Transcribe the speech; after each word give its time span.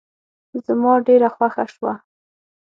زما 0.65 0.93
ډېره 1.07 1.29
خوښه 1.35 1.65
شوه. 1.73 1.93